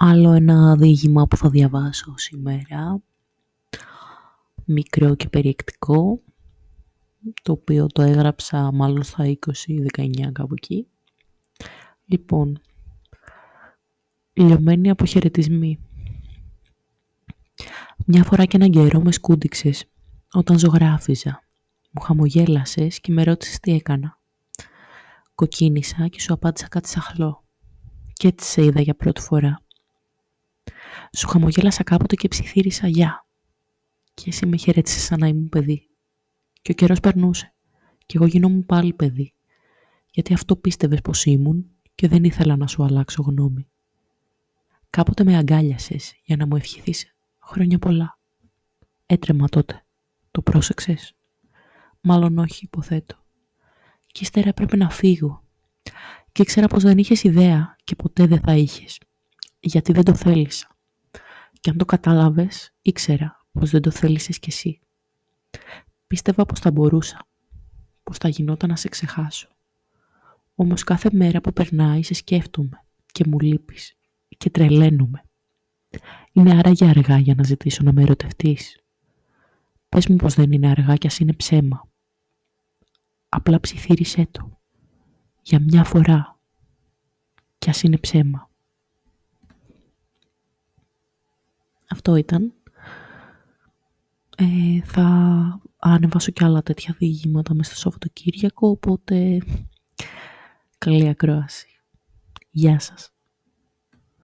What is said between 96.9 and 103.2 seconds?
διηγήματα μέσα στο Σαββατοκύριακο, οπότε καλή ακρόαση. Γεια σας.